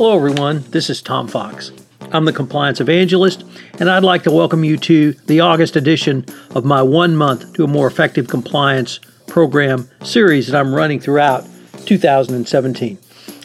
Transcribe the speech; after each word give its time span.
Hello, 0.00 0.16
everyone. 0.16 0.64
This 0.70 0.88
is 0.88 1.02
Tom 1.02 1.28
Fox. 1.28 1.72
I'm 2.10 2.24
the 2.24 2.32
Compliance 2.32 2.80
Evangelist, 2.80 3.44
and 3.78 3.90
I'd 3.90 4.02
like 4.02 4.22
to 4.22 4.30
welcome 4.30 4.64
you 4.64 4.78
to 4.78 5.12
the 5.26 5.40
August 5.40 5.76
edition 5.76 6.24
of 6.54 6.64
my 6.64 6.80
One 6.80 7.14
Month 7.14 7.52
to 7.52 7.64
a 7.64 7.66
More 7.66 7.86
Effective 7.86 8.26
Compliance 8.26 8.98
program 9.26 9.90
series 10.02 10.46
that 10.46 10.58
I'm 10.58 10.74
running 10.74 11.00
throughout 11.00 11.46
2017. 11.84 12.96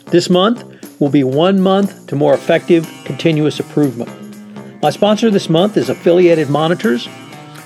This 0.05 0.29
month 0.29 1.01
will 1.01 1.09
be 1.09 1.25
One 1.25 1.59
Month 1.59 2.07
to 2.07 2.15
More 2.15 2.33
Effective 2.33 2.89
Continuous 3.03 3.59
Improvement. 3.59 4.81
My 4.81 4.91
sponsor 4.91 5.29
this 5.29 5.49
month 5.49 5.75
is 5.75 5.89
Affiliated 5.89 6.49
Monitors. 6.49 7.09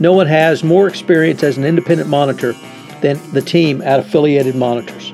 no 0.00 0.12
one 0.12 0.26
has 0.26 0.64
more 0.64 0.88
experience 0.88 1.42
as 1.42 1.58
an 1.58 1.64
independent 1.64 2.08
monitor 2.08 2.54
than 3.00 3.20
the 3.32 3.42
team 3.42 3.82
at 3.82 4.00
Affiliated 4.00 4.54
Monitors. 4.54 5.10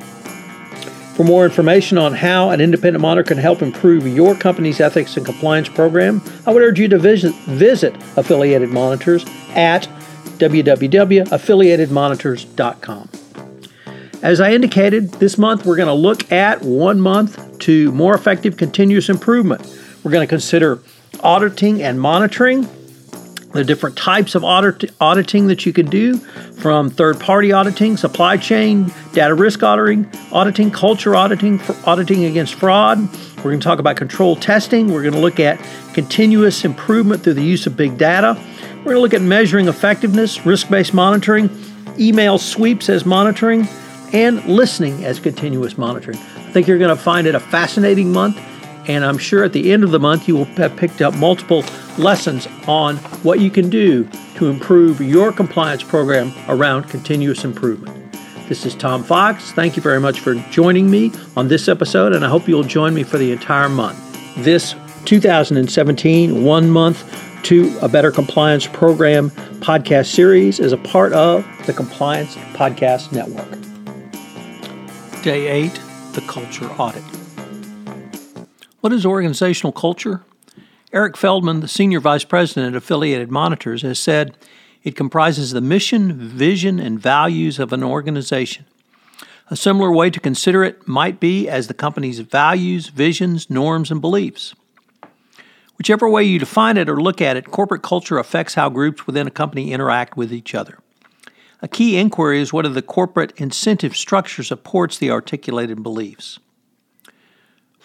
For 1.16 1.24
more 1.24 1.44
information 1.44 1.98
on 1.98 2.14
how 2.14 2.50
an 2.50 2.60
independent 2.60 3.02
monitor 3.02 3.26
can 3.26 3.38
help 3.38 3.60
improve 3.60 4.06
your 4.06 4.36
company's 4.36 4.80
ethics 4.80 5.16
and 5.16 5.26
compliance 5.26 5.68
program, 5.68 6.22
I 6.46 6.52
would 6.52 6.62
urge 6.62 6.78
you 6.78 6.86
to 6.88 6.98
visit, 6.98 7.34
visit 7.46 7.92
Affiliated 8.16 8.68
Monitors 8.68 9.24
at 9.56 9.88
www.affiliatedmonitors.com. 10.38 13.08
As 14.22 14.40
I 14.40 14.52
indicated, 14.52 15.10
this 15.14 15.36
month 15.38 15.66
we're 15.66 15.74
going 15.74 15.88
to 15.88 15.94
look 15.94 16.30
at 16.30 16.62
one 16.62 17.00
month 17.00 17.58
to 17.60 17.90
more 17.90 18.14
effective 18.14 18.56
continuous 18.56 19.08
improvement. 19.08 19.66
We're 20.04 20.12
going 20.12 20.26
to 20.26 20.30
consider 20.30 20.78
auditing 21.20 21.82
and 21.82 22.00
monitoring, 22.00 22.68
the 23.52 23.64
different 23.64 23.96
types 23.96 24.34
of 24.34 24.44
audit, 24.44 24.92
auditing 25.00 25.46
that 25.46 25.64
you 25.64 25.72
can 25.72 25.86
do 25.86 26.18
from 26.18 26.90
third 26.90 27.18
party 27.18 27.52
auditing, 27.52 27.96
supply 27.96 28.36
chain, 28.36 28.92
data 29.12 29.34
risk 29.34 29.62
auditing, 29.62 30.10
auditing, 30.32 30.70
culture 30.70 31.16
auditing, 31.16 31.58
for 31.58 31.74
auditing 31.88 32.24
against 32.24 32.54
fraud. 32.54 32.98
We're 33.38 33.44
going 33.44 33.60
to 33.60 33.64
talk 33.64 33.78
about 33.78 33.96
control 33.96 34.36
testing. 34.36 34.92
We're 34.92 35.02
going 35.02 35.14
to 35.14 35.20
look 35.20 35.40
at 35.40 35.58
continuous 35.94 36.64
improvement 36.64 37.22
through 37.22 37.34
the 37.34 37.42
use 37.42 37.66
of 37.66 37.76
big 37.76 37.96
data. 37.96 38.36
We're 38.78 38.84
going 38.84 38.96
to 38.96 39.00
look 39.00 39.14
at 39.14 39.22
measuring 39.22 39.68
effectiveness, 39.68 40.44
risk 40.44 40.68
based 40.68 40.92
monitoring, 40.92 41.50
email 41.98 42.38
sweeps 42.38 42.88
as 42.88 43.06
monitoring, 43.06 43.66
and 44.12 44.44
listening 44.44 45.04
as 45.04 45.20
continuous 45.20 45.78
monitoring. 45.78 46.18
I 46.18 46.50
think 46.52 46.66
you're 46.66 46.78
going 46.78 46.96
to 46.96 47.02
find 47.02 47.26
it 47.26 47.34
a 47.34 47.40
fascinating 47.40 48.12
month 48.12 48.38
and 48.88 49.04
I'm 49.04 49.18
sure 49.18 49.44
at 49.44 49.52
the 49.52 49.70
end 49.70 49.84
of 49.84 49.90
the 49.90 50.00
month 50.00 50.26
you 50.26 50.34
will 50.34 50.46
have 50.56 50.76
picked 50.76 51.02
up 51.02 51.14
multiple 51.14 51.64
lessons 51.98 52.48
on 52.66 52.96
what 53.22 53.38
you 53.38 53.50
can 53.50 53.70
do 53.70 54.08
to 54.36 54.48
improve 54.48 55.00
your 55.00 55.30
compliance 55.30 55.82
program 55.82 56.32
around 56.48 56.84
continuous 56.84 57.44
improvement. 57.44 57.94
This 58.48 58.64
is 58.64 58.74
Tom 58.74 59.04
Fox. 59.04 59.52
Thank 59.52 59.76
you 59.76 59.82
very 59.82 60.00
much 60.00 60.20
for 60.20 60.34
joining 60.50 60.90
me 60.90 61.12
on 61.36 61.48
this 61.48 61.68
episode, 61.68 62.14
and 62.14 62.24
I 62.24 62.28
hope 62.28 62.48
you'll 62.48 62.64
join 62.64 62.94
me 62.94 63.02
for 63.02 63.18
the 63.18 63.30
entire 63.30 63.68
month. 63.68 63.98
This 64.36 64.74
2017 65.04 66.42
One 66.42 66.70
Month 66.70 67.42
to 67.44 67.78
a 67.82 67.88
Better 67.88 68.10
Compliance 68.10 68.66
Program 68.66 69.30
podcast 69.60 70.06
series 70.06 70.60
is 70.60 70.72
a 70.72 70.78
part 70.78 71.12
of 71.12 71.46
the 71.66 71.74
Compliance 71.74 72.36
Podcast 72.54 73.12
Network. 73.12 73.50
Day 75.22 75.48
8 75.48 75.80
The 76.14 76.22
Culture 76.22 76.68
Audit. 76.78 77.04
What 78.80 78.92
is 78.92 79.04
organizational 79.04 79.72
culture? 79.72 80.22
Eric 80.92 81.16
Feldman, 81.16 81.58
the 81.58 81.66
Senior 81.66 81.98
Vice 81.98 82.22
President 82.22 82.76
at 82.76 82.76
Affiliated 82.76 83.28
Monitors, 83.28 83.82
has 83.82 83.98
said 83.98 84.38
it 84.84 84.94
comprises 84.94 85.50
the 85.50 85.60
mission, 85.60 86.16
vision, 86.16 86.78
and 86.78 87.00
values 87.00 87.58
of 87.58 87.72
an 87.72 87.82
organization. 87.82 88.66
A 89.50 89.56
similar 89.56 89.90
way 89.92 90.10
to 90.10 90.20
consider 90.20 90.62
it 90.62 90.86
might 90.86 91.18
be 91.18 91.48
as 91.48 91.66
the 91.66 91.74
company's 91.74 92.20
values, 92.20 92.86
visions, 92.86 93.50
norms, 93.50 93.90
and 93.90 94.00
beliefs. 94.00 94.54
Whichever 95.76 96.08
way 96.08 96.22
you 96.22 96.38
define 96.38 96.76
it 96.76 96.88
or 96.88 97.02
look 97.02 97.20
at 97.20 97.36
it, 97.36 97.50
corporate 97.50 97.82
culture 97.82 98.18
affects 98.18 98.54
how 98.54 98.68
groups 98.68 99.08
within 99.08 99.26
a 99.26 99.32
company 99.32 99.72
interact 99.72 100.16
with 100.16 100.32
each 100.32 100.54
other. 100.54 100.78
A 101.60 101.66
key 101.66 101.96
inquiry 101.96 102.40
is 102.40 102.52
whether 102.52 102.68
the 102.68 102.82
corporate 102.82 103.32
incentive 103.38 103.96
structure 103.96 104.44
supports 104.44 104.98
the 104.98 105.10
articulated 105.10 105.82
beliefs. 105.82 106.38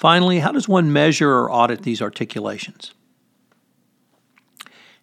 Finally, 0.03 0.39
how 0.39 0.51
does 0.51 0.67
one 0.67 0.91
measure 0.91 1.31
or 1.31 1.49
audit 1.49 1.83
these 1.83 2.01
articulations? 2.01 2.93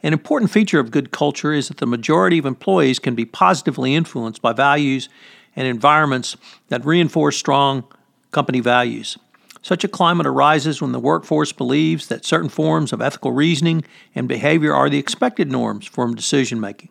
An 0.02 0.12
important 0.12 0.50
feature 0.50 0.78
of 0.78 0.90
good 0.90 1.10
culture 1.10 1.54
is 1.54 1.68
that 1.68 1.78
the 1.78 1.86
majority 1.86 2.36
of 2.36 2.44
employees 2.44 2.98
can 2.98 3.14
be 3.14 3.24
positively 3.24 3.94
influenced 3.94 4.42
by 4.42 4.52
values 4.52 5.08
and 5.56 5.66
environments 5.66 6.36
that 6.68 6.84
reinforce 6.84 7.38
strong 7.38 7.84
company 8.30 8.60
values. 8.60 9.16
Such 9.62 9.84
a 9.84 9.88
climate 9.88 10.26
arises 10.26 10.82
when 10.82 10.92
the 10.92 11.00
workforce 11.00 11.50
believes 11.50 12.08
that 12.08 12.26
certain 12.26 12.50
forms 12.50 12.92
of 12.92 13.00
ethical 13.00 13.32
reasoning 13.32 13.84
and 14.14 14.28
behavior 14.28 14.74
are 14.74 14.90
the 14.90 14.98
expected 14.98 15.50
norms 15.50 15.86
for 15.86 16.14
decision 16.14 16.60
making. 16.60 16.90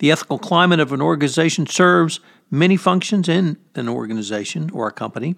The 0.00 0.10
ethical 0.10 0.40
climate 0.40 0.80
of 0.80 0.92
an 0.92 1.00
organization 1.00 1.68
serves 1.68 2.18
many 2.50 2.76
functions 2.76 3.28
in 3.28 3.56
an 3.76 3.88
organization 3.88 4.68
or 4.70 4.88
a 4.88 4.92
company. 4.92 5.36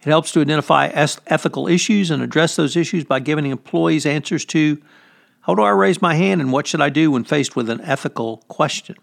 It 0.00 0.06
helps 0.06 0.32
to 0.32 0.40
identify 0.40 0.86
ethical 0.86 1.66
issues 1.66 2.10
and 2.10 2.22
address 2.22 2.56
those 2.56 2.76
issues 2.76 3.04
by 3.04 3.20
giving 3.20 3.46
employees 3.46 4.06
answers 4.06 4.44
to 4.46 4.80
how 5.40 5.54
do 5.54 5.62
I 5.62 5.70
raise 5.70 6.00
my 6.00 6.14
hand 6.14 6.40
and 6.40 6.52
what 6.52 6.66
should 6.66 6.80
I 6.80 6.90
do 6.90 7.10
when 7.10 7.24
faced 7.24 7.56
with 7.56 7.68
an 7.70 7.80
ethical 7.80 8.44
question? 8.48 8.96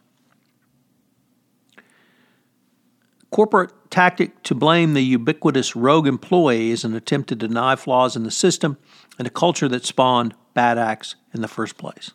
Corporate 3.31 3.71
tactic 3.89 4.41
to 4.43 4.55
blame 4.55 4.93
the 4.93 5.03
ubiquitous 5.03 5.75
rogue 5.75 6.07
employee 6.07 6.71
is 6.71 6.85
an 6.85 6.93
attempt 6.93 7.29
to 7.29 7.35
deny 7.35 7.75
flaws 7.75 8.15
in 8.15 8.23
the 8.23 8.31
system 8.31 8.77
and 9.19 9.27
a 9.27 9.31
culture 9.31 9.67
that 9.67 9.85
spawned 9.85 10.33
bad 10.53 10.77
acts 10.77 11.15
in 11.33 11.41
the 11.41 11.47
first 11.47 11.77
place. 11.77 12.11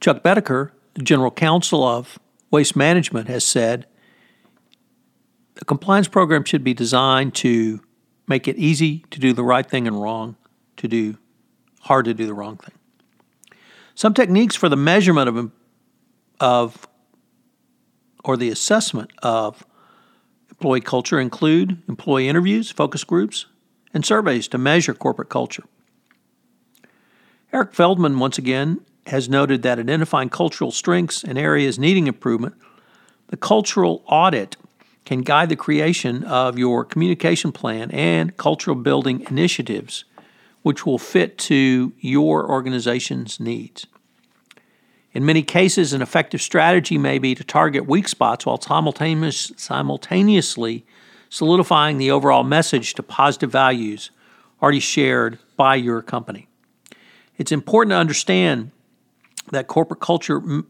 Chuck 0.00 0.22
Boettcher, 0.22 0.72
the 0.94 1.02
general 1.02 1.30
counsel 1.30 1.82
of 1.82 2.18
Waste 2.50 2.76
Management, 2.76 3.28
has 3.28 3.44
said 3.44 3.86
a 5.60 5.64
compliance 5.64 6.08
program 6.08 6.44
should 6.44 6.64
be 6.64 6.74
designed 6.74 7.34
to 7.36 7.80
make 8.26 8.48
it 8.48 8.56
easy 8.56 9.04
to 9.10 9.20
do 9.20 9.32
the 9.32 9.44
right 9.44 9.68
thing 9.68 9.86
and 9.86 10.00
wrong 10.00 10.36
to 10.76 10.88
do 10.88 11.16
hard 11.80 12.04
to 12.04 12.14
do 12.14 12.26
the 12.26 12.34
wrong 12.34 12.56
thing. 12.56 12.74
Some 13.94 14.12
techniques 14.12 14.56
for 14.56 14.68
the 14.68 14.76
measurement 14.76 15.28
of 15.28 15.50
of 16.40 16.88
or 18.24 18.36
the 18.36 18.50
assessment 18.50 19.10
of 19.22 19.64
employee 20.50 20.80
culture 20.80 21.20
include 21.20 21.82
employee 21.88 22.28
interviews, 22.28 22.70
focus 22.70 23.04
groups, 23.04 23.46
and 23.94 24.04
surveys 24.04 24.48
to 24.48 24.58
measure 24.58 24.92
corporate 24.92 25.28
culture. 25.28 25.64
Eric 27.52 27.72
Feldman 27.72 28.18
once 28.18 28.36
again 28.36 28.80
has 29.06 29.28
noted 29.28 29.62
that 29.62 29.78
identifying 29.78 30.28
cultural 30.28 30.72
strengths 30.72 31.22
and 31.22 31.38
areas 31.38 31.78
needing 31.78 32.08
improvement, 32.08 32.54
the 33.28 33.36
cultural 33.36 34.02
audit 34.06 34.56
can 35.06 35.22
guide 35.22 35.48
the 35.48 35.56
creation 35.56 36.24
of 36.24 36.58
your 36.58 36.84
communication 36.84 37.52
plan 37.52 37.90
and 37.92 38.36
cultural 38.36 38.76
building 38.76 39.24
initiatives, 39.30 40.04
which 40.62 40.84
will 40.84 40.98
fit 40.98 41.38
to 41.38 41.92
your 42.00 42.50
organization's 42.50 43.40
needs. 43.40 43.86
In 45.12 45.24
many 45.24 45.42
cases, 45.42 45.94
an 45.94 46.02
effective 46.02 46.42
strategy 46.42 46.98
may 46.98 47.18
be 47.18 47.34
to 47.36 47.44
target 47.44 47.86
weak 47.86 48.08
spots 48.08 48.44
while 48.44 48.60
simultaneous, 48.60 49.52
simultaneously 49.56 50.84
solidifying 51.30 51.98
the 51.98 52.10
overall 52.10 52.44
message 52.44 52.94
to 52.94 53.02
positive 53.02 53.50
values 53.50 54.10
already 54.60 54.80
shared 54.80 55.38
by 55.56 55.76
your 55.76 56.02
company. 56.02 56.48
It's 57.38 57.52
important 57.52 57.92
to 57.92 57.96
understand 57.96 58.72
that 59.52 59.68
corporate 59.68 60.00
culture 60.00 60.38
m- 60.38 60.66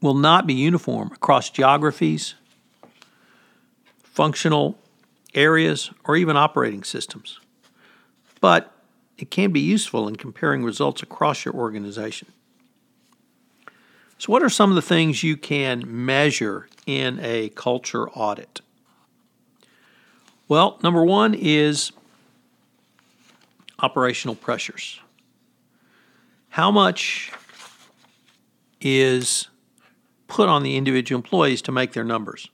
will 0.00 0.14
not 0.14 0.46
be 0.46 0.54
uniform 0.54 1.10
across 1.12 1.50
geographies, 1.50 2.34
functional 4.18 4.76
areas, 5.32 5.92
or 6.04 6.16
even 6.16 6.36
operating 6.36 6.82
systems. 6.82 7.38
But 8.40 8.74
it 9.16 9.30
can 9.30 9.52
be 9.52 9.60
useful 9.60 10.08
in 10.08 10.16
comparing 10.16 10.64
results 10.64 11.04
across 11.04 11.44
your 11.44 11.54
organization. 11.54 12.26
So, 14.18 14.32
what 14.32 14.42
are 14.42 14.48
some 14.48 14.70
of 14.70 14.74
the 14.74 14.82
things 14.82 15.22
you 15.22 15.36
can 15.36 15.84
measure 15.86 16.68
in 16.84 17.20
a 17.22 17.50
culture 17.50 18.10
audit? 18.10 18.60
Well, 20.48 20.80
number 20.82 21.04
one 21.04 21.34
is 21.34 21.92
operational 23.78 24.34
pressures. 24.34 24.98
How 26.48 26.72
much 26.72 27.30
is 28.80 29.46
put 30.26 30.48
on 30.48 30.64
the 30.64 30.76
individual 30.76 31.20
employees 31.20 31.62
to 31.62 31.70
make 31.70 31.92
their 31.92 32.02
numbers? 32.02 32.48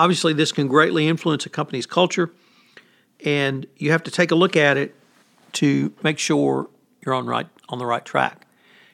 Obviously, 0.00 0.32
this 0.32 0.50
can 0.50 0.66
greatly 0.66 1.06
influence 1.06 1.44
a 1.44 1.50
company's 1.50 1.84
culture, 1.84 2.30
and 3.22 3.66
you 3.76 3.90
have 3.90 4.02
to 4.04 4.10
take 4.10 4.30
a 4.30 4.34
look 4.34 4.56
at 4.56 4.78
it 4.78 4.94
to 5.52 5.92
make 6.02 6.18
sure 6.18 6.70
you're 7.04 7.14
on 7.14 7.26
right 7.26 7.46
on 7.68 7.78
the 7.78 7.84
right 7.84 8.02
track. 8.02 8.46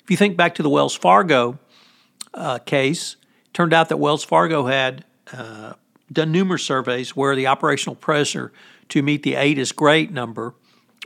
If 0.03 0.11
you 0.11 0.17
think 0.17 0.37
back 0.37 0.57
to 0.57 0.65
the 0.65 0.69
Wells 0.69 0.97
Fargo 0.97 1.61
uh, 2.35 2.59
case, 2.59 3.15
turned 3.53 3.73
out 3.73 3.89
that 3.89 3.99
Wells 3.99 4.25
Fargo 4.25 4.67
had 4.67 5.05
uh, 5.33 5.75
done 6.11 6.33
numerous 6.33 6.65
surveys 6.65 7.15
where 7.15 7.37
the 7.37 7.47
operational 7.47 7.95
pressure 7.95 8.53
to 8.89 9.01
meet 9.01 9.23
the 9.23 9.37
eight 9.37 9.59
is 9.59 9.71
great 9.71 10.11
number 10.11 10.55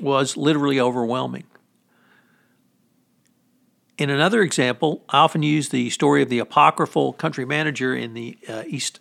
was 0.00 0.35
literally 0.35 0.81
overwhelming. 0.81 1.44
In 3.99 4.08
another 4.08 4.41
example, 4.41 5.05
I 5.11 5.19
often 5.19 5.43
use 5.43 5.69
the 5.69 5.91
story 5.91 6.23
of 6.23 6.31
the 6.31 6.38
apocryphal 6.38 7.12
country 7.12 7.44
manager 7.44 7.94
in 7.94 8.14
the 8.14 8.38
uh, 8.49 8.62
east, 8.67 8.99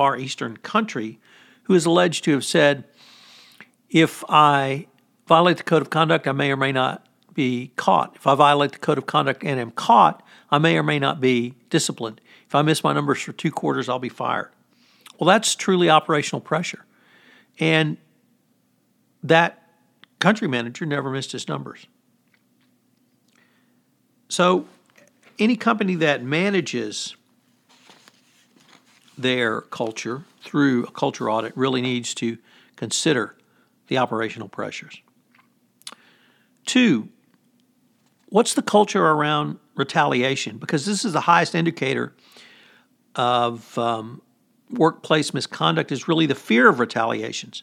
far 0.00 0.16
eastern 0.16 0.56
country 0.56 1.18
who 1.64 1.74
is 1.74 1.84
alleged 1.84 2.24
to 2.24 2.32
have 2.32 2.42
said, 2.42 2.84
If 3.90 4.24
I 4.30 4.86
violate 5.26 5.58
the 5.58 5.62
code 5.62 5.82
of 5.82 5.90
conduct, 5.90 6.26
I 6.26 6.32
may 6.32 6.50
or 6.50 6.56
may 6.56 6.72
not 6.72 7.06
be 7.34 7.72
caught. 7.76 8.16
If 8.16 8.26
I 8.26 8.34
violate 8.34 8.72
the 8.72 8.78
code 8.78 8.96
of 8.96 9.04
conduct 9.04 9.44
and 9.44 9.60
am 9.60 9.70
caught, 9.72 10.22
I 10.50 10.56
may 10.56 10.78
or 10.78 10.82
may 10.82 10.98
not 10.98 11.20
be 11.20 11.54
disciplined. 11.68 12.22
If 12.46 12.54
I 12.54 12.62
miss 12.62 12.82
my 12.82 12.94
numbers 12.94 13.20
for 13.20 13.32
two 13.32 13.50
quarters, 13.50 13.90
I'll 13.90 13.98
be 13.98 14.08
fired. 14.08 14.48
Well, 15.18 15.28
that's 15.28 15.54
truly 15.54 15.90
operational 15.90 16.40
pressure. 16.40 16.86
And 17.58 17.98
that 19.22 19.62
country 20.18 20.48
manager 20.48 20.86
never 20.86 21.10
missed 21.10 21.32
his 21.32 21.46
numbers. 21.46 21.84
So, 24.30 24.66
any 25.38 25.56
company 25.56 25.94
that 25.96 26.24
manages 26.24 27.16
their 29.22 29.62
culture 29.62 30.24
through 30.42 30.84
a 30.84 30.90
culture 30.90 31.30
audit 31.30 31.56
really 31.56 31.82
needs 31.82 32.14
to 32.14 32.38
consider 32.76 33.36
the 33.88 33.98
operational 33.98 34.48
pressures. 34.48 35.00
Two, 36.64 37.08
what's 38.28 38.54
the 38.54 38.62
culture 38.62 39.04
around 39.04 39.58
retaliation? 39.74 40.58
Because 40.58 40.86
this 40.86 41.04
is 41.04 41.12
the 41.12 41.20
highest 41.20 41.54
indicator 41.54 42.14
of 43.16 43.76
um, 43.76 44.22
workplace 44.70 45.34
misconduct 45.34 45.90
is 45.90 46.06
really 46.08 46.26
the 46.26 46.34
fear 46.34 46.68
of 46.68 46.78
retaliations 46.78 47.62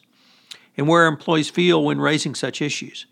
and 0.76 0.86
where 0.86 1.06
employees 1.06 1.50
feel 1.50 1.82
when 1.82 2.00
raising 2.00 2.34
such 2.34 2.62
issues. 2.62 3.06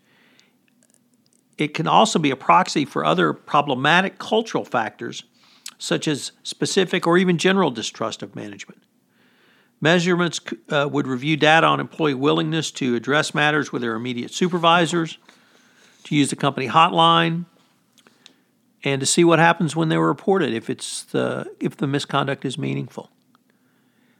It 1.57 1.73
can 1.73 1.87
also 1.87 2.19
be 2.19 2.29
a 2.29 2.35
proxy 2.35 2.85
for 2.85 3.03
other 3.03 3.33
problematic 3.33 4.19
cultural 4.19 4.63
factors, 4.63 5.23
such 5.77 6.07
as 6.07 6.31
specific 6.43 7.05
or 7.05 7.17
even 7.17 7.37
general 7.37 7.71
distrust 7.71 8.23
of 8.23 8.35
management. 8.35 8.81
Measurements 9.79 10.39
uh, 10.69 10.89
would 10.91 11.05
review 11.05 11.37
data 11.37 11.67
on 11.67 11.79
employee 11.79 12.15
willingness 12.15 12.71
to 12.71 12.95
address 12.95 13.35
matters 13.35 13.71
with 13.71 13.81
their 13.81 13.93
immediate 13.93 14.31
supervisors, 14.31 15.19
to 16.03 16.15
use 16.15 16.29
the 16.29 16.35
company 16.35 16.67
hotline, 16.67 17.45
and 18.83 18.99
to 18.99 19.05
see 19.05 19.23
what 19.23 19.39
happens 19.39 19.75
when 19.75 19.89
they're 19.89 20.01
reported 20.01 20.53
if 20.53 20.69
it's 20.69 21.03
the 21.03 21.45
if 21.59 21.77
the 21.77 21.87
misconduct 21.87 22.45
is 22.45 22.57
meaningful. 22.57 23.11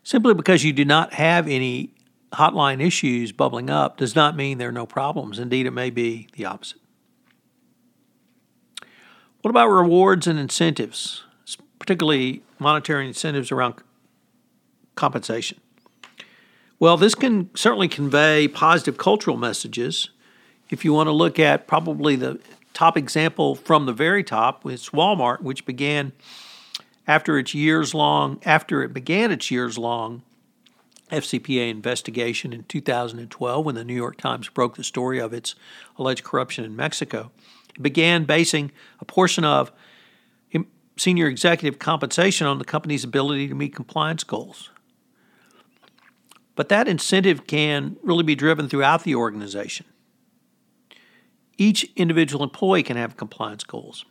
Simply 0.03 0.33
because 0.33 0.63
you 0.63 0.73
do 0.73 0.85
not 0.85 1.13
have 1.13 1.47
any 1.47 1.93
hotline 2.33 2.81
issues 2.81 3.31
bubbling 3.31 3.69
up 3.69 3.97
does 3.97 4.15
not 4.15 4.35
mean 4.35 4.57
there 4.57 4.69
are 4.69 4.73
no 4.73 4.85
problems. 4.85 5.39
Indeed, 5.39 5.65
it 5.65 5.71
may 5.71 5.89
be 5.89 6.27
the 6.33 6.45
opposite. 6.45 6.79
What 9.41 9.49
about 9.49 9.69
rewards 9.69 10.27
and 10.27 10.37
incentives, 10.37 11.23
particularly 11.87 12.43
monetary 12.59 13.07
incentives 13.07 13.49
around 13.49 13.75
compensation? 14.95 15.57
Well, 16.79 16.97
this 16.97 17.15
can 17.15 17.49
certainly 17.55 17.87
convey 17.87 18.49
positive 18.49 18.97
cultural 18.97 19.37
messages. 19.37 20.09
If 20.69 20.83
you 20.83 20.91
want 20.91 21.07
to 21.07 21.13
look 21.13 21.39
at 21.39 21.65
probably 21.65 22.17
the 22.17 22.41
top 22.73 22.97
example 22.97 23.55
from 23.55 23.85
the 23.85 23.93
very 23.93 24.21
top, 24.21 24.65
it's 24.65 24.89
Walmart, 24.89 25.41
which 25.41 25.65
began 25.65 26.11
after 27.07 27.39
its 27.39 27.53
years 27.53 27.93
long 27.93 28.41
after 28.43 28.83
it 28.83 28.93
began 28.93 29.31
its 29.31 29.49
years 29.49 29.77
long 29.77 30.23
FCPA 31.09 31.69
investigation 31.69 32.51
in 32.51 32.65
2012 32.65 33.65
when 33.65 33.75
the 33.75 33.85
New 33.85 33.95
York 33.95 34.17
Times 34.17 34.49
broke 34.49 34.75
the 34.75 34.83
story 34.83 35.19
of 35.19 35.33
its 35.33 35.55
alleged 35.97 36.25
corruption 36.25 36.65
in 36.65 36.75
Mexico. 36.75 37.31
It 37.73 37.81
began 37.81 38.25
basing 38.25 38.73
a 38.99 39.05
portion 39.05 39.45
of 39.45 39.71
senior 40.97 41.27
executive 41.27 41.79
compensation 41.79 42.47
on 42.47 42.59
the 42.59 42.65
company's 42.65 43.03
ability 43.03 43.47
to 43.47 43.55
meet 43.55 43.75
compliance 43.75 44.23
goals. 44.23 44.69
But 46.55 46.69
that 46.69 46.87
incentive 46.87 47.45
can 47.45 47.97
really 48.01 48.23
be 48.23 48.35
driven 48.35 48.67
throughout 48.67 49.03
the 49.03 49.15
organization. 49.15 49.85
Each 51.57 51.89
individual 51.95 52.43
employee 52.43 52.83
can 52.83 52.97
have 52.97 53.17
compliance 53.17 53.63
goals. 53.63 54.05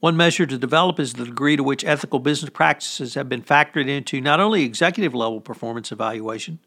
One 0.00 0.16
measure 0.16 0.46
to 0.46 0.58
develop 0.58 1.00
is 1.00 1.14
the 1.14 1.24
degree 1.24 1.56
to 1.56 1.62
which 1.62 1.84
ethical 1.84 2.18
business 2.18 2.50
practices 2.50 3.14
have 3.14 3.28
been 3.28 3.42
factored 3.42 3.88
into 3.88 4.20
not 4.20 4.40
only 4.40 4.62
executive 4.62 5.14
level 5.14 5.40
performance 5.40 5.90
evaluation 5.90 6.58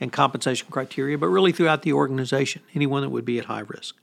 and 0.00 0.12
compensation 0.12 0.68
criteria, 0.70 1.18
but 1.18 1.28
really 1.28 1.52
throughout 1.52 1.82
the 1.82 1.92
organization, 1.92 2.62
anyone 2.74 3.02
that 3.02 3.10
would 3.10 3.24
be 3.24 3.38
at 3.38 3.46
high 3.46 3.64
risk. 3.66 3.96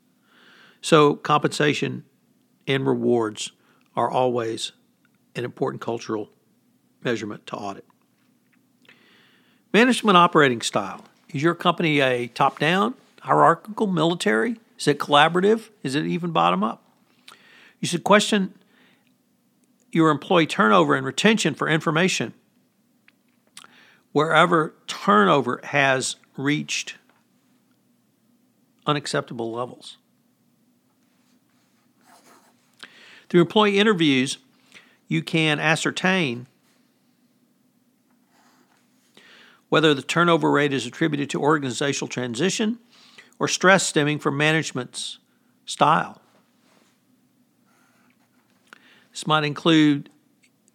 So, 0.81 1.15
compensation 1.15 2.05
and 2.67 2.85
rewards 2.85 3.51
are 3.95 4.09
always 4.09 4.71
an 5.35 5.43
important 5.43 5.81
cultural 5.81 6.29
measurement 7.03 7.45
to 7.47 7.55
audit. 7.55 7.85
Management 9.73 10.17
operating 10.17 10.61
style. 10.61 11.05
Is 11.29 11.43
your 11.43 11.55
company 11.55 11.99
a 11.99 12.27
top 12.27 12.59
down, 12.59 12.95
hierarchical, 13.21 13.87
military? 13.87 14.57
Is 14.77 14.87
it 14.87 14.99
collaborative? 14.99 15.69
Is 15.83 15.95
it 15.95 16.05
even 16.05 16.31
bottom 16.31 16.63
up? 16.63 16.83
You 17.79 17.87
should 17.87 18.03
question 18.03 18.53
your 19.91 20.09
employee 20.09 20.47
turnover 20.47 20.95
and 20.95 21.05
retention 21.05 21.53
for 21.55 21.69
information 21.69 22.33
wherever 24.11 24.73
turnover 24.87 25.59
has 25.65 26.15
reached 26.37 26.95
unacceptable 28.85 29.51
levels. 29.51 29.97
Through 33.29 33.41
employee 33.41 33.79
interviews, 33.79 34.37
you 35.07 35.21
can 35.21 35.59
ascertain 35.59 36.47
whether 39.69 39.93
the 39.93 40.01
turnover 40.01 40.51
rate 40.51 40.73
is 40.73 40.85
attributed 40.85 41.29
to 41.31 41.41
organizational 41.41 42.07
transition 42.07 42.79
or 43.39 43.47
stress 43.47 43.85
stemming 43.85 44.19
from 44.19 44.37
management's 44.37 45.17
style. 45.65 46.21
This 49.11 49.25
might 49.25 49.43
include 49.43 50.09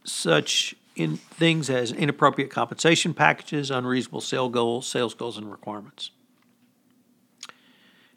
such 0.05 0.75
in 0.97 1.17
things 1.17 1.71
as 1.71 1.93
inappropriate 1.93 2.51
compensation 2.51 3.15
packages, 3.15 3.71
unreasonable 3.71 4.21
sales 4.21 4.53
goals, 4.53 4.87
sales 4.87 5.15
goals 5.15 5.39
and 5.39 5.51
requirements. 5.51 6.11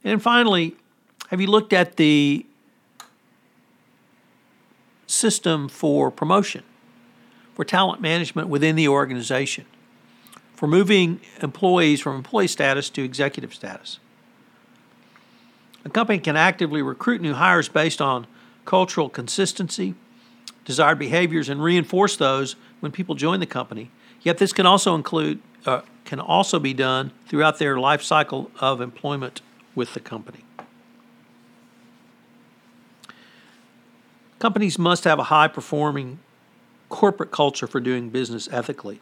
And 0.04 0.22
finally, 0.22 0.76
have 1.30 1.40
you 1.40 1.48
looked 1.48 1.72
at 1.72 1.96
the 1.96 2.46
system 5.14 5.70
for 5.70 6.12
promotion, 6.12 6.64
for 7.56 7.64
talent 7.64 8.02
management 8.02 8.48
within 8.48 8.76
the 8.76 8.88
organization, 8.88 9.66
for 10.56 10.68
moving 10.68 11.22
employees 11.42 12.02
from 12.02 12.16
employee 12.16 12.48
status 12.48 12.90
to 12.92 13.04
executive 13.04 13.54
status? 13.54 14.00
A 15.86 15.90
company 15.90 16.20
can 16.20 16.36
actively 16.36 16.82
recruit 16.82 17.22
new 17.22 17.34
hires 17.34 17.68
based 17.68 18.02
on 18.02 18.26
cultural 18.66 19.10
consistency, 19.10 19.96
desired 20.66 20.98
behaviors 20.98 21.50
and 21.50 21.62
reinforce 21.62 22.16
those 22.16 22.56
when 22.80 22.92
people 22.92 23.16
join 23.16 23.40
the 23.40 23.46
company. 23.46 23.92
Yet 24.22 24.38
this 24.38 24.54
can 24.54 24.66
also 24.66 24.96
include 24.96 25.42
uh, 25.66 25.82
can 26.06 26.20
also 26.20 26.60
be 26.60 26.74
done 26.74 27.12
throughout 27.28 27.60
their 27.60 27.80
life 27.80 28.04
cycle 28.04 28.52
of 28.60 28.82
employment 28.82 29.42
with 29.76 29.94
the 29.94 30.00
company. 30.00 30.44
Companies 34.44 34.78
must 34.78 35.06
have 35.06 35.20
a 35.20 35.24
high 35.24 35.48
performing 35.48 36.20
corporate 36.90 37.32
culture 37.32 37.66
for 37.66 37.80
doing 37.80 38.10
business 38.10 38.50
ethically. 38.52 39.00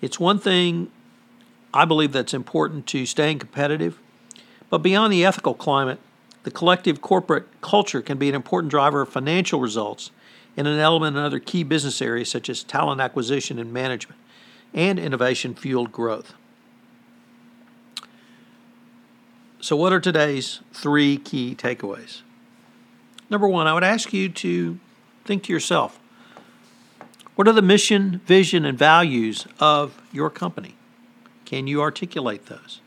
It's 0.00 0.18
one 0.18 0.38
thing 0.38 0.90
I 1.74 1.84
believe 1.84 2.12
that's 2.12 2.32
important 2.32 2.86
to 2.86 3.04
staying 3.04 3.40
competitive, 3.40 3.98
but 4.70 4.78
beyond 4.78 5.12
the 5.12 5.22
ethical 5.22 5.52
climate, 5.52 5.98
the 6.44 6.50
collective 6.50 7.02
corporate 7.02 7.44
culture 7.60 8.00
can 8.00 8.16
be 8.16 8.30
an 8.30 8.34
important 8.34 8.70
driver 8.70 9.02
of 9.02 9.10
financial 9.10 9.60
results 9.60 10.10
and 10.56 10.66
an 10.66 10.78
element 10.78 11.14
in 11.14 11.22
other 11.22 11.38
key 11.38 11.62
business 11.62 12.00
areas 12.00 12.30
such 12.30 12.48
as 12.48 12.64
talent 12.64 13.02
acquisition 13.02 13.58
and 13.58 13.70
management 13.70 14.18
and 14.72 14.98
innovation 14.98 15.54
fueled 15.54 15.92
growth. 15.92 16.32
So, 19.60 19.76
what 19.76 19.92
are 19.92 20.00
today's 20.00 20.60
three 20.72 21.18
key 21.18 21.54
takeaways? 21.54 22.22
Number 23.32 23.48
one, 23.48 23.66
I 23.66 23.72
would 23.72 23.82
ask 23.82 24.12
you 24.12 24.28
to 24.28 24.78
think 25.24 25.44
to 25.44 25.52
yourself 25.54 25.98
what 27.34 27.48
are 27.48 27.52
the 27.52 27.62
mission, 27.62 28.20
vision, 28.26 28.66
and 28.66 28.78
values 28.78 29.46
of 29.58 29.98
your 30.12 30.28
company? 30.28 30.74
Can 31.46 31.66
you 31.66 31.80
articulate 31.80 32.46
those? 32.46 32.82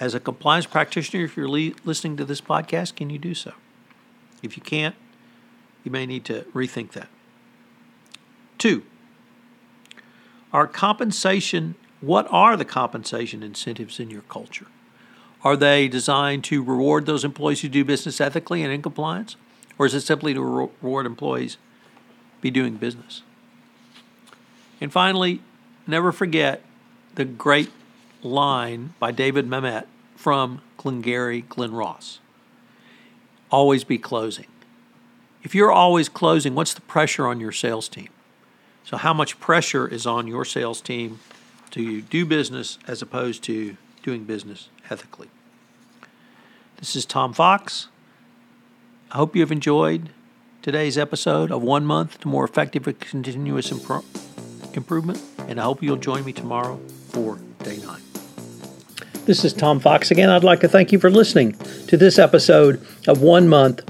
As 0.00 0.14
a 0.14 0.18
compliance 0.18 0.64
practitioner, 0.64 1.24
if 1.24 1.36
you're 1.36 1.48
le- 1.48 1.74
listening 1.84 2.16
to 2.16 2.24
this 2.24 2.40
podcast, 2.40 2.96
can 2.96 3.10
you 3.10 3.18
do 3.18 3.34
so? 3.34 3.52
If 4.42 4.56
you 4.56 4.62
can't, 4.62 4.94
you 5.84 5.90
may 5.90 6.06
need 6.06 6.24
to 6.24 6.46
rethink 6.54 6.92
that. 6.92 7.08
Two, 8.56 8.82
our 10.54 10.66
compensation, 10.66 11.74
what 12.00 12.26
are 12.30 12.56
the 12.56 12.64
compensation 12.64 13.42
incentives 13.42 14.00
in 14.00 14.08
your 14.08 14.22
culture? 14.22 14.68
Are 15.44 15.56
they 15.56 15.88
designed 15.88 16.42
to 16.44 16.62
reward 16.62 17.04
those 17.04 17.22
employees 17.22 17.60
who 17.60 17.68
do 17.68 17.84
business 17.84 18.20
ethically 18.20 18.62
and 18.62 18.72
in 18.72 18.80
compliance? 18.80 19.36
Or 19.78 19.84
is 19.84 19.94
it 19.94 20.00
simply 20.00 20.32
to 20.32 20.40
reward 20.42 21.04
employees 21.04 21.58
be 22.40 22.50
doing 22.50 22.76
business? 22.76 23.22
And 24.80 24.90
finally, 24.90 25.42
never 25.86 26.12
forget 26.12 26.62
the 27.14 27.26
great 27.26 27.70
line 28.22 28.94
by 28.98 29.12
David 29.12 29.46
Mamet 29.46 29.84
from 30.16 30.62
Glengarry 30.78 31.42
Glen 31.42 31.72
Ross. 31.72 32.20
Always 33.50 33.84
be 33.84 33.98
closing. 33.98 34.46
If 35.42 35.54
you're 35.54 35.70
always 35.70 36.08
closing, 36.08 36.54
what's 36.54 36.72
the 36.72 36.80
pressure 36.80 37.26
on 37.26 37.38
your 37.38 37.52
sales 37.52 37.88
team? 37.88 38.08
So, 38.82 38.96
how 38.96 39.12
much 39.12 39.38
pressure 39.40 39.86
is 39.86 40.06
on 40.06 40.26
your 40.26 40.44
sales 40.44 40.80
team 40.80 41.20
to 41.70 42.00
do 42.00 42.24
business 42.24 42.78
as 42.86 43.02
opposed 43.02 43.42
to 43.44 43.76
doing 44.02 44.24
business 44.24 44.68
ethically? 44.90 45.28
This 46.78 46.96
is 46.96 47.04
Tom 47.04 47.32
Fox. 47.32 47.88
I 49.10 49.16
hope 49.16 49.34
you 49.34 49.42
have 49.42 49.52
enjoyed 49.52 50.10
today's 50.62 50.98
episode 50.98 51.50
of 51.52 51.62
One 51.62 51.84
Month 51.86 52.20
to 52.20 52.28
More 52.28 52.44
Effective 52.44 52.86
and 52.86 52.98
Continuous 52.98 53.70
Impro- 53.70 54.04
Improvement, 54.76 55.22
and 55.48 55.60
I 55.60 55.64
hope 55.64 55.82
you'll 55.82 55.96
join 55.96 56.24
me 56.24 56.32
tomorrow 56.32 56.78
for 57.08 57.38
day 57.62 57.78
nine. 57.78 58.00
This 59.24 59.44
is 59.44 59.52
Tom 59.52 59.80
Fox 59.80 60.10
again. 60.10 60.28
I'd 60.28 60.44
like 60.44 60.60
to 60.60 60.68
thank 60.68 60.92
you 60.92 60.98
for 60.98 61.10
listening 61.10 61.52
to 61.86 61.96
this 61.96 62.18
episode 62.18 62.84
of 63.06 63.22
One 63.22 63.48
Month 63.48 63.82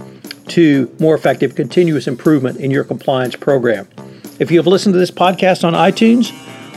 to 0.48 0.94
More 1.00 1.14
Effective 1.14 1.54
Continuous 1.54 2.06
Improvement 2.06 2.58
in 2.58 2.70
your 2.70 2.84
compliance 2.84 3.34
program. 3.34 3.88
If 4.38 4.50
you 4.50 4.58
have 4.58 4.66
listened 4.66 4.92
to 4.92 4.98
this 4.98 5.10
podcast 5.10 5.64
on 5.64 5.72
iTunes, 5.72 6.30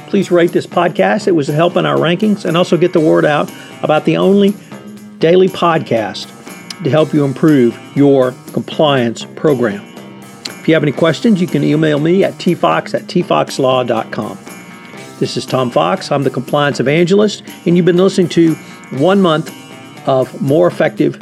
please 0.07 0.31
rate 0.31 0.53
this 0.53 0.65
podcast. 0.65 1.27
It 1.27 1.33
was 1.33 1.49
a 1.49 1.53
help 1.53 1.75
in 1.75 1.85
our 1.85 1.97
rankings 1.97 2.45
and 2.45 2.55
also 2.55 2.77
get 2.77 2.93
the 2.93 2.99
word 2.99 3.25
out 3.25 3.51
about 3.83 4.05
the 4.05 4.17
only 4.17 4.53
daily 5.19 5.47
podcast 5.47 6.33
to 6.83 6.89
help 6.89 7.13
you 7.13 7.23
improve 7.25 7.77
your 7.95 8.33
compliance 8.53 9.25
program. 9.35 9.83
If 10.45 10.67
you 10.67 10.73
have 10.73 10.83
any 10.83 10.91
questions, 10.91 11.39
you 11.39 11.47
can 11.47 11.63
email 11.63 11.99
me 11.99 12.23
at 12.23 12.33
tfox 12.33 12.93
at 12.93 13.03
tfoxlaw.com. 13.03 14.37
This 15.19 15.37
is 15.37 15.45
Tom 15.45 15.71
Fox. 15.71 16.11
I'm 16.11 16.23
the 16.23 16.29
compliance 16.29 16.79
evangelist, 16.79 17.43
and 17.65 17.75
you've 17.75 17.85
been 17.85 17.97
listening 17.97 18.29
to 18.29 18.53
one 18.99 19.21
month 19.21 19.51
of 20.07 20.41
more 20.41 20.67
effective 20.67 21.19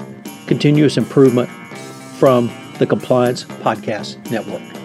continuous 0.48 0.98
improvement 0.98 1.50
from 2.20 2.52
the 2.80 2.86
Compliance 2.86 3.46
Podcast 3.46 4.30
Network. 4.30 4.85